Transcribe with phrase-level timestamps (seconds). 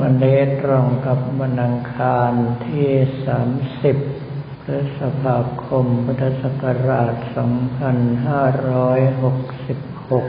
[0.00, 2.32] วันนี้ตรงกับวันอังคาร
[2.66, 2.90] ที่
[3.26, 3.50] สาม
[3.82, 3.96] สิบ
[4.62, 7.96] พฤษภาคม พุทธศักราชสองพัน
[8.26, 9.78] ห้าร้อยหกสิบ
[10.10, 10.26] หก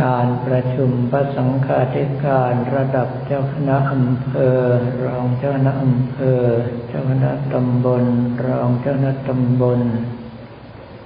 [0.00, 4.58] งานประชุมพระสังฆาธิการระดับเจ้าคณะอำเภอ
[5.04, 6.42] รองเจ้าคณะอำเภอ
[6.86, 8.04] เจ้าคณะตำบล
[8.46, 9.80] รองเจ้าคณะตำบล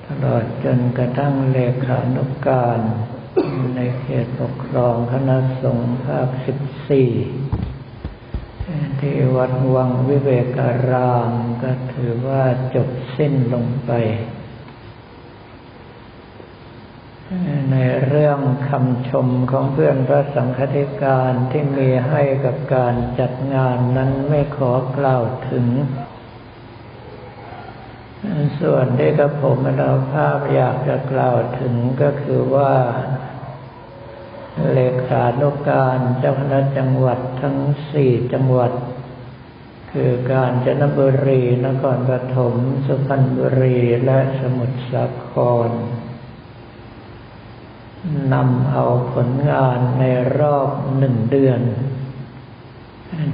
[0.07, 2.81] ตลอดจนกระทั่งเลขานุกการ
[3.77, 7.11] ในเขตปกครองคณะสงฆ์ภาคสิบสี่
[9.01, 11.33] ที่วัดวังวิเวการาม
[11.63, 13.93] ก็ถือว่าจบสิ้นลงไป
[17.71, 25.67] ในเรื่องคำชมของเพื่อนพระสังฆธิการที่มีให้กับการจัดงานนั้นไม่ขอกล่าวถึง
[28.61, 32.75] ส่วนที่กระผมเราภาพอยากจะกล่าวถึงก็คือว่า
[34.73, 37.59] เลขานุการเจ้าคณะจังหวัดทั้ง
[37.93, 38.73] สี่จังหวัด
[39.93, 42.55] คือการจนบุรี นครปฐม
[42.87, 45.35] สุพรรณบุรีและสมุทรสาค
[45.69, 45.71] ร
[48.35, 50.05] นำเอาผลงานใน
[50.39, 51.61] รอบหนึ่งเดือน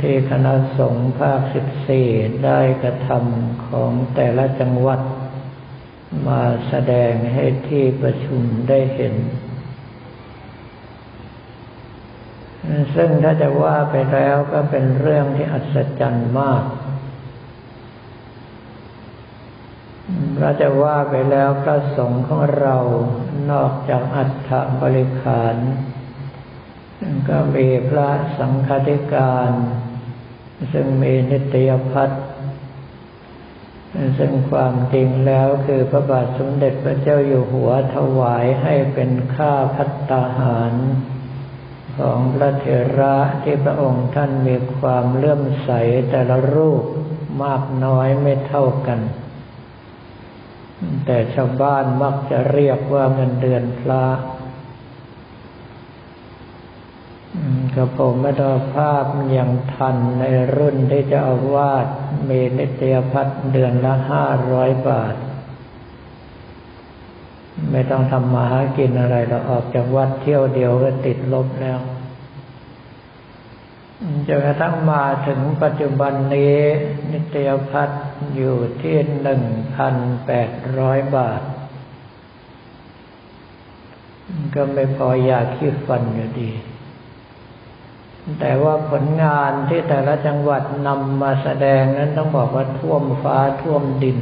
[0.00, 2.08] ที่คณะสงฆ์ภาคสิบสี่
[2.44, 5.00] ได้กระทำของแต่ละจังหวัด
[6.26, 9.14] มาแสดงให้ที่ประชุมได้เห็น
[12.94, 16.64] ซึ่งถ้าจะว่าไปแล้วก็เป็นเรื่องที่อัศจรรย์มาก
[20.38, 22.76] เราจะว่าไปแล้วพระสงฆ์ของเรา
[23.50, 24.50] นอกจากอัฏฐ
[24.80, 25.56] บริขาร
[27.28, 29.50] ก็มีพระสังฆธิการ
[30.72, 32.24] ซึ่งมีนิตยพัฒน์
[34.18, 40.72] ซึ่งความจริงแล้วคือพระบาทสมเด็จพระเจ้าอยู่หัวถวายให้เป็นข้าพัตตาหาร
[41.98, 42.66] ของพระเถ
[42.98, 45.70] ระที่พระองค์ท่านมีความเลื่อมใส
[46.10, 46.82] แต่ละรูป
[47.42, 49.00] มากน้อยไม่เท่ากัน
[51.04, 54.04] แต่ชาวบ้านมักจะเรียกว่าเงินเดือนพระ
[57.74, 59.04] กระผมไม่ได้ภาพ
[59.36, 60.24] ยังทันใน
[60.56, 61.86] รุ่นที่จะเอาวาด
[62.28, 65.14] มีนิตยพัฒน์เดือนละห้าร้อยบาท
[67.70, 71.78] ไม่ต้องทำมาหากินอะไรเราออกจากวัดเที่ยวเดียวก็ติดลบแล้ว
[74.26, 76.58] จนกระทั่งมาถึงปัจจุบันนี้
[77.10, 79.42] นิตยพัฒน์อยู่ที่หนึ่ง
[79.74, 79.94] พัน
[80.26, 81.42] แปดร้อยบาท
[84.54, 86.50] ก็ไม่พออยากคิดฟันอยู่ดี
[88.40, 94.18] แต่ว่าผลงานที่แต่ละจังหวัดนำมาแสดงนั้นต้องบอกว่าท่วมฟ้าท่วมดิน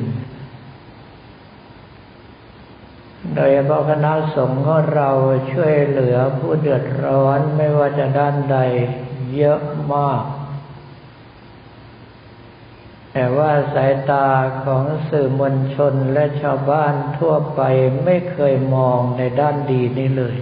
[3.33, 5.11] โดยพาะคณะสงฆ์ของเรา
[5.53, 8.59] ช่วยเหลือผู้เดือดร้อนไม่ว่าจะด้านใด
[9.37, 9.61] เยอะ
[9.93, 10.23] มาก
[13.12, 14.29] แต่ว่าสายตา
[14.65, 17.61] ของสื่อมวลชนและชาวบ้านทั่วไป
[18.05, 20.37] ไม่เคยมองในด้านดีนี้เลย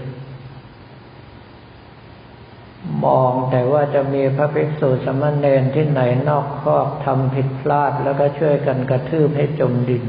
[3.04, 10.04] มองแต่ว่าจะมีพระภิกษุสมณเณรที่ไหนนอกคอกทำผิดพลาดแล้วก็ช่วยกันกระทืบให้จมดิน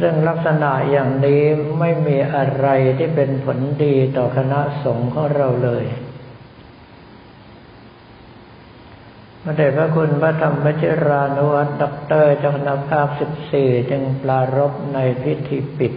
[0.00, 1.42] ซึ่งลักษณะอย่างนี้
[1.78, 2.68] ไม่มีอะไร
[2.98, 5.84] ที่เป็นผลดีต่อคณะสงฆ์ของเราเลย
[9.42, 15.92] พระเดชพระคุณพระธรรมวชิรานุวัตด็อกเตอร์เจ้าคณะภาคสิบสี่จึงปลารบในพิธีปิด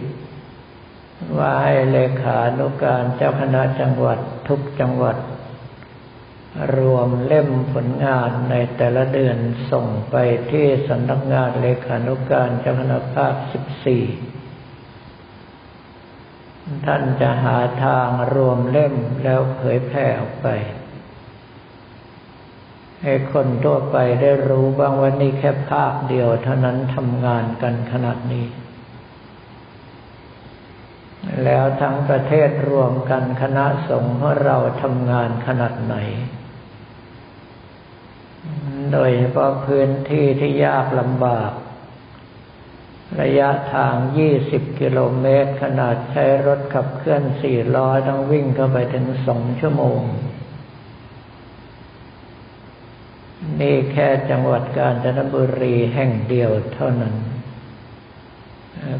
[1.38, 4.18] ว่าให้เลขานุการเจ้าคณะจังหวัด
[4.48, 5.16] ทุกจังหวัด
[6.76, 9.38] รวมเล่มผลงานในแต่ละเดือน
[9.70, 10.16] ส่งไป
[10.50, 14.04] ที่สำนักงานเลขานุการเจ้าคณะภาคสิบสี่
[16.86, 18.94] ท่านจะหาทางรวมเล่ม
[19.24, 20.48] แล้วเผยแผ่ออกไป
[23.02, 28.46] ให้คนทั่วไปได้รู้บ้างว่านี่แค่ภาคเดียวเท่านั้นทำงานกันขนาดนี้
[31.44, 35.96] แล้วทั้งประเทศรวมกันคณะสงฆ์ของเราทำงานขนาดไหน
[38.92, 41.52] โดยเฉพาะพื้นที่ที่ยากลำบาก
[43.20, 50.00] ระยะทางยี่สิบกิโลเมตร ขนาดใช้รถขับเคลื่อนสี่ล้อต้องวิ่งเข้าไปถึงสองชั่วโมง
[53.60, 57.14] นี่แค่จังหวัดกาญจนบุรีแห่งเดียวเท่านั้น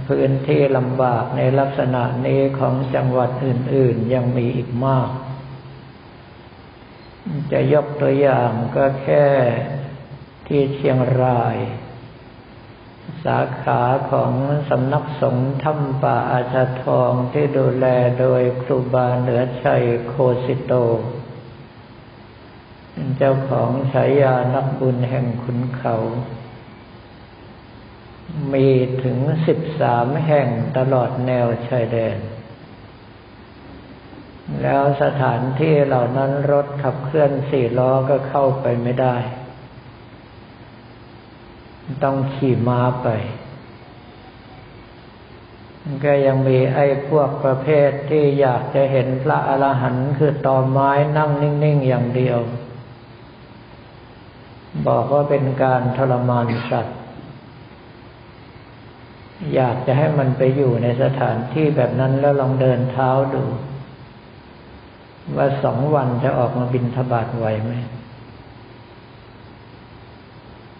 [0.08, 5.10] พื้นที่ลำบากในลักษณะนี้ของจังหวัดอื่น ๆ ยังมีอีกมาก
[7.52, 9.26] จะยกตัวอย่างก็แค่
[10.46, 11.56] ที่เชียงราย
[13.24, 14.32] สาขาของ
[14.68, 17.86] สำนักสงฆ์ถ้ำป่าอาชาทองที่ดูแล
[18.20, 20.72] โดยครูบาเหนือชัยโคสิโต
[22.92, 25.96] เป็นเจ้าของฉายานักบุญแห่งขุนเขา
[28.52, 28.68] มี
[29.02, 30.48] ถึงสิบสามแห่ง
[30.78, 32.18] ตลอดแนวชายแดน
[34.62, 39.16] แล้วสถานที่เหล่านั้นรถขับเคลื่อนสี่ล้อก็เข้าไปไม่ได้
[42.04, 43.08] ต้องขี่ม้าไป
[46.04, 52.38] ก็ยังมีไอ้พวกประเภทที่อยากจะเห็นพระอรหันต์คือตอไม้นั่งนิ่งๆอย่างเดียว
[54.88, 56.98] บอกว่าเป็นการทรมานสัตว์
[59.54, 63.44] อยากจะให้มันไปอยู่ในสถานที่แบบนั้นแล้วลองเดินเท้าดู
[65.36, 67.72] ว่าสองวันจะออกมาบินทบาทไหวไหม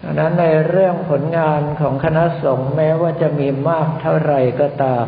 [0.01, 5.07] ดังนั้นในเรื่องผลงานของคณะสงฆ์แม้ว่าจะมีมากเท่าไรก็ตาม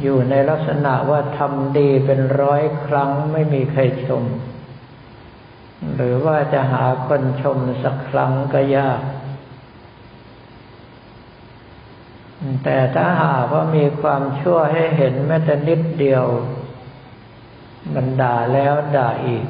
[0.00, 4.24] อยู่ในลักษณะว่าทำดีเป็นร้อยครั้งไม่มีใครชม
[5.94, 9.00] หรือว่าจะหาคนชมสักครั้งก็ยาก
[12.64, 16.24] แต่ถ้าหากว่ามีความชั่วให้เห็นแม้แต่นิดเดียว
[17.94, 19.44] มันด่าแล้วด่าอีก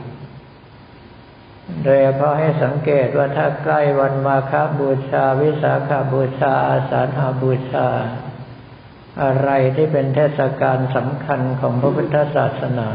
[1.82, 7.88] โดยเฉพาะให้สังเกตว่าถ้าใกล้วันมาคบูชา วิสาขาบูชา อาสาหาบูชา
[9.22, 12.90] อะไรที่เป็นเทศกาลสำคัญของพระพุทธศาสนา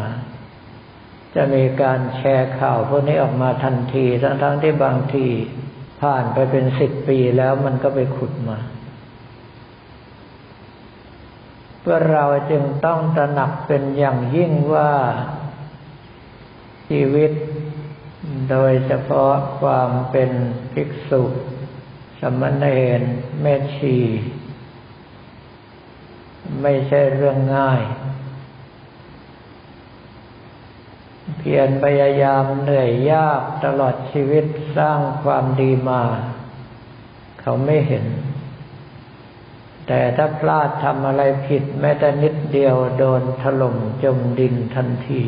[1.35, 5.27] จะมีการแชร์ข่าวพวกนี้ออกมาทันที ทั้งๆทที่บางที
[6.01, 8.57] ผ่านไปเป็นสิบปีแล้วมันก็ไปขุดมา
[11.79, 14.93] เพื่อเราจึงต้องตระหนักเป็นอย่างยิ่งว่า
[16.89, 17.31] ชีวิต
[18.49, 20.31] โดยเฉพาะความเป็น
[20.73, 21.23] ภิกษุ
[22.21, 22.65] สมณเณ
[22.99, 23.01] ร
[23.41, 23.97] แม่ชี
[26.61, 27.81] ไม่ใช่เรื่องง่าย
[31.37, 34.45] เพียรพยายามเหนื่อยยากตลอดชีวิต
[34.77, 36.03] สร้างความดีมา
[37.41, 38.05] เขาไม่เห็น
[39.87, 45.23] แต่ถ้าพลาดทำอะไรผิดแม้แต่นิดเดียวโดนถล่มจมดินทันที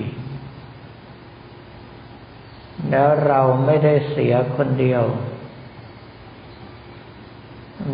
[2.89, 5.03] แล้วเราไม่ได้เสียคนเดียว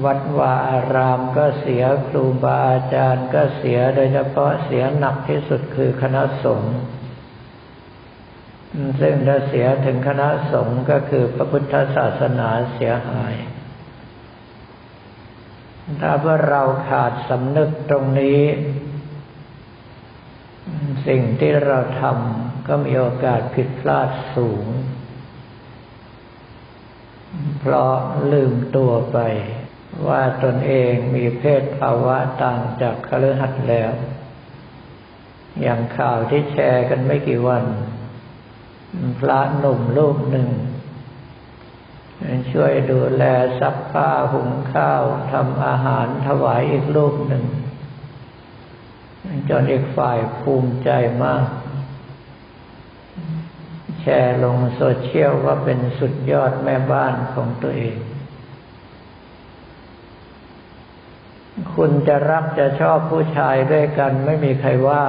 [0.04, 6.76] วัดวาอารามก็เสียครูบาอาจารย์ก็เสียโดยเฉพาะเสียหนักที่สุดคือคณะสงฆ์
[9.02, 13.36] ซึ่งถ้าเสียถึงคณะสงฆ์ก็คือพระพุทธศาสนาเสียหาย
[16.02, 18.42] ถ้าเพื่อเราขาดสำนึกตรงนี้
[21.08, 24.66] สิ่งที่เราทำก็มีโอกาสผิดพลาดสูง
[27.60, 27.94] เพราะ
[28.32, 29.20] ลืมตัวไป
[30.08, 33.92] ว่าตนเองมีเพศภาวะต่างจากคฤหัสถ์แล้ว
[35.62, 37.66] อย่างข่าวที่แชร์กันไม่กี่วัน
[39.20, 40.50] พระหนุ่มรูปหนึ่ง
[42.52, 43.24] ช่วยดูแล
[43.60, 47.46] ซักผ้าหุงข้าวทำอาหารถวายอีกรูปหนึ่ง
[49.50, 50.90] จนอีกฝ่ายภูมิใจ
[51.24, 51.46] มาก
[54.02, 57.98] แชร์ลงโซเชียลว่าเป็นสุดยอดแม่บ้านของตัวเอง
[61.76, 65.04] คุณจะรักจะชอบผู้ชายด้วยกันไม่มีใครว่า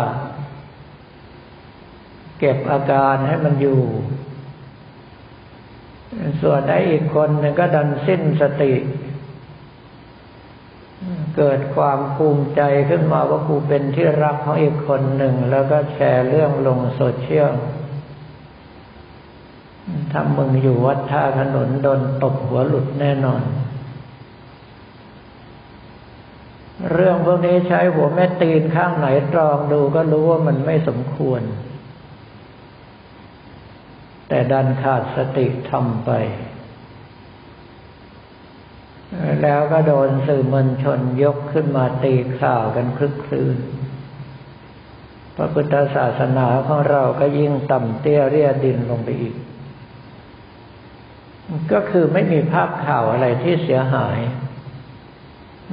[2.38, 3.82] เก็บอาการให้มันอยู่
[6.42, 8.72] ส่วนไอ้อีกคนหนึ่งก็ดันสิ้นสติ
[11.36, 17.52] เกิดความภูมิใจขึ้นมาว่ากูเป็นที่รักของอีกคนหนึ่ง แล้วก็แชร์เรื่องลงโซเชียล
[20.10, 23.42] ถ้ามึงอยู่วัดท่าถนนโดนตบหัวหลุดแน่นอน
[26.92, 31.42] เรื่องพวกนี้ใช้หัวแม่ตีนข้างไหนตรองดูก็รู้ว่ามันไม่สมควร
[34.28, 36.10] แต่ดันขาดสติทำไป
[39.42, 43.56] แล้วก็โดนสื่อมวลชนยกขึ้นมาตีข่าวกันคลึกคลืน
[45.36, 49.34] พระพุทธศาสนาของเราก็ยิ่งต่ำเตี้ยเรียดินลงไปอีก
[51.72, 54.18] ก็คือไม่มีภาพข่าวอะไรที่เสียหาย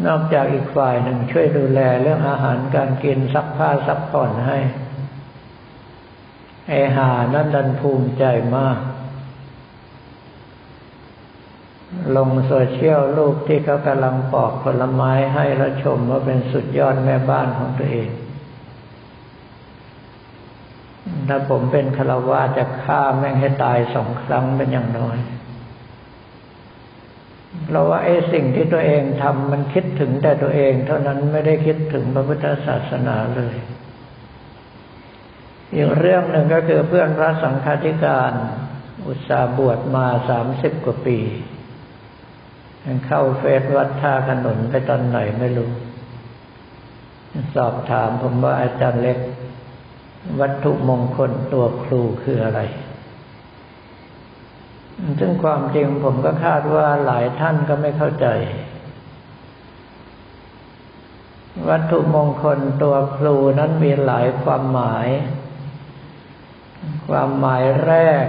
[0.05, 4.57] นอกจากอีกฝ่ายหนึ่งช่วยดูแลเรื่องอาหารการกินซักผ้าซักผ่อนให้
[6.67, 8.23] ไอหานั่นดันภูมิใจ
[8.57, 8.79] มาก
[12.15, 18.09] ลงโซเชียลรูปที่เขากำลังปอกผลไม้ให้แล้วชมว่าเป็นสุดยอดแม่บ้านของตัวเอง
[21.27, 25.17] ถ้าผมเป็นคารวะจะฆ่าแม่งให้ตายสองครั้งเป็นอย่างน้อย
[27.69, 33.55] เราว่าไอ้สิ่งที่ตัวเองทำมันคิดถึงแต่ตัวเอง เท่านั้นไม่ได้คิดถึงพระพุทธศาสนาเลย
[35.75, 38.31] อีกเรื่องหนึ่งก็คือเพื่อนพระสังฆาธิการ
[39.07, 41.19] อุตสาบวชมาสามสิบกว่าปี
[43.07, 45.69] เข้าเฟซวัดท่าขนุนไปตอนไหนไม่รู้
[47.55, 49.17] สอบถามผมว่าอาจารย์เล็ก
[50.41, 52.61] วัตถุมงคลตัวครูคืออะไร
[55.19, 58.27] ซึ่งความจริงผมก็คาดว่าหลายท่านก็ไม่เข้าใจ
[61.69, 65.07] วัตถุมงคลตัวครูนั้นมีหลายความหมาย
[67.07, 67.93] ความหมายแร
[68.25, 68.27] ก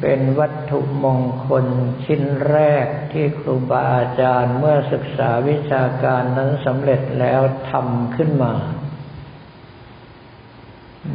[0.00, 1.66] เป็นวัตถุมงคล
[2.04, 7.40] ชิ้นแรกที่ครูบาอาจารย์เมื่อศึกษาวิชาการนั้นสำเร็จแล้ว
[7.70, 8.54] ทำขึ้นมา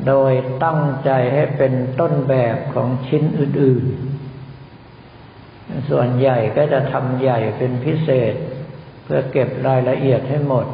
[0.08, 3.86] โดยตั้งใจให้เป็นต้นแบบของชิ้นอื่น
[4.68, 8.34] ๆ ส่วนใหญ่ก็จะทำใหญ่เป็นพิเศษ
[9.04, 10.68] เพื่อเก็บรายละเอียดให้หมด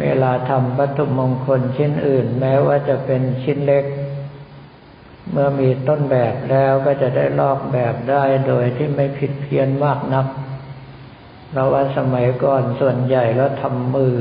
[0.00, 3.84] เวลาทำวัตถุมงคลชิ้นอื่น แม้ว่าจะเป็นชิ้นเล็ก
[5.30, 10.26] เมื่อมีต้นแบบแล้วก็จะได้ลอกแบบได้โดยที่ไม่ผิดเพี้ยนมากนัก
[11.48, 14.16] เพราะว่าสมัยก่อนส่วนใหญ่แล้วทำมือ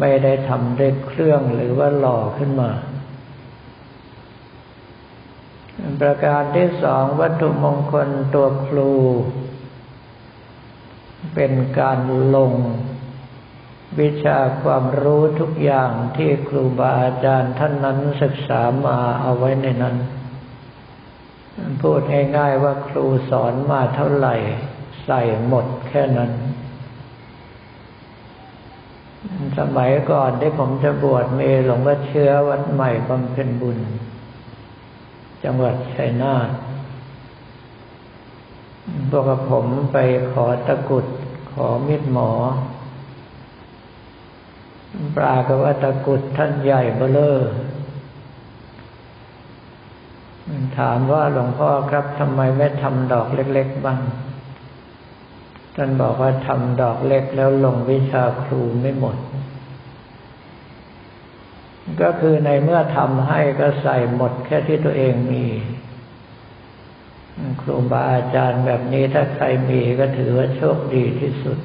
[0.00, 2.70] ไม่ได้ทำด้วยเครื่องหรือว่าหล่อขึ้นมา
[6.00, 8.92] ประการที่สองวัตถุมงคลตัวครู
[11.34, 11.98] เป็นการ
[12.36, 12.52] ลง
[14.00, 19.96] วิชาความรู้ทุกอย่างที่ครูบาอาจารย์ท่านนั้นศึกษามาเอาไว้ในนั้น
[21.80, 22.00] พูด
[22.36, 24.36] ง่ายๆว่าครูสอนมาเท่าไหร่
[25.04, 26.32] ใส่หมดแค่นั้น
[29.58, 33.78] สมัยก่อนที่ผมจะบวชมีหลวงพ่อเชื้อวัดใหม่บำเพ็ญบุญ
[35.44, 36.48] จังหวัดชัยนาท
[39.10, 39.96] พวกผมไป
[40.32, 41.06] ขอตะกุด
[41.52, 42.30] ขอมิดหมอ
[45.16, 47.38] ปรากว่าตะกุดท่านใหญ่เบลอ
[50.78, 54.00] ถามว่าหลวงพ่อครับทำไมไม่ทำดอกเล็ก ๆ บ้าง
[55.76, 59.16] ท่านบอกว่าทำดอกเล็กแล้วลงวิชาครูไม่หมด
[62.02, 65.44] ก็คือในเมื่อทำให้ก็ใส่หมดแค่ที่ตัวเองมี
[67.60, 71.58] ครูบาอาจารย์แบบนี้ถ้าใครมีก็ถือว่าโชคดีที่สุด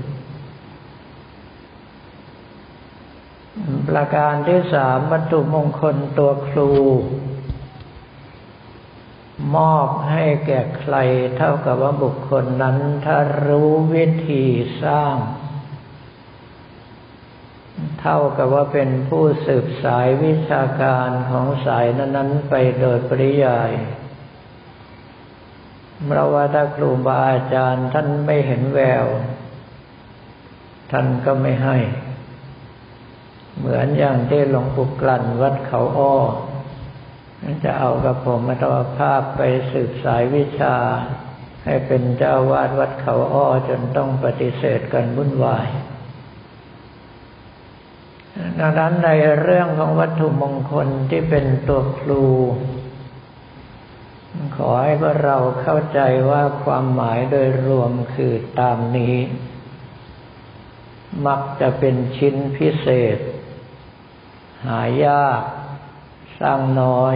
[3.89, 6.71] ประการที่สามวัตถุมงคลตัวครู
[9.55, 10.95] มอบให้แก่ใคร
[11.37, 13.17] เท่ากับว่าบุคคลนั้นถ้า
[13.47, 14.45] รู้วิธี
[14.83, 15.15] สร้าง
[18.01, 23.71] เท่ากับว่าเป็นผู้สืบสายวิชาการของสายนั้นๆไปโดยปริยาย
[26.05, 29.05] เพราะว่าถ้าครูบาอาจารย์ท่านไม่เห็นแวว
[30.91, 31.77] ท่านก็ไม่ให้
[33.59, 36.17] เหมือนอย่างที่หลวงปู่กลั่นวัดเขาอ้อ
[37.63, 40.75] จะเอากับผมมาตวภาพไปสืบสายวิชา
[41.65, 45.67] ให้เป็นเจ้าวาดวัดเขาอ้อจนต้องปฏิเสธกันวุ่นวาย
[48.59, 49.09] ดังนั้นใน
[49.41, 52.25] เรื่องของวัตถุมงคลที่เป็นตัวครู
[54.55, 55.99] ขอให้พวกเราเข้าใจ
[56.29, 59.15] ว่าความหมายโดยรวมคือตามนี้
[61.27, 63.17] มักจะเป็นชิ้นพิเศษ
[64.67, 65.41] หายาก
[66.41, 67.15] สร้างน้อย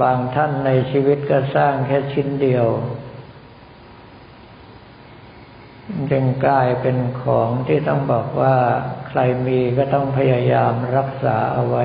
[0.00, 2.68] บางท่านในชีวิตก็สร้างแค่ชิ้นเดียว
[6.10, 8.56] จึงกลายเป็นของที่ต้องบอกว่า
[9.08, 11.84] ใครมีก็ต้องพยายามรักษาเอาไว้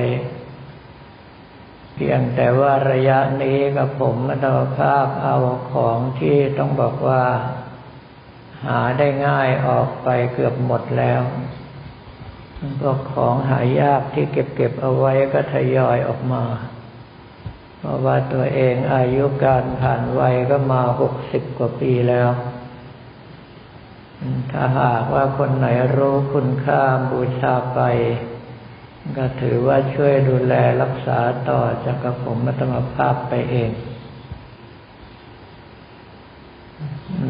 [1.94, 4.46] เพียงแต่ว่าระยะนี้กับผมมัต
[4.78, 5.36] ภาพเอา
[5.72, 7.24] ของที่ต้องบอกว่า
[8.66, 11.22] หาได้ง่ายออกไปเกือบหมดแล้ว
[12.82, 16.44] ก็ของหายากที่เก็บเก็บเอาไว้ก็ทยอยออกมา
[17.78, 22.30] เพราะว่าตัวเองอายุการผ่านวัยก็มาหกสิบกว่าปีแล้ว
[24.52, 27.80] ถ้าหากว่าคนไหนรู้คุณค่าบูชาไป
[29.16, 31.18] ก็ถือว่าช่วยดูแลรักษา
[31.48, 33.70] ต่อจากกระผมมัตมภาพไปเอง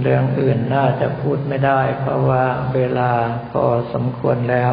[0.02, 3.10] เรื่องอื่นน่าจะพูดไม่ได้ เพราะว่าเวลา
[3.50, 4.72] พอสมควรแล้ว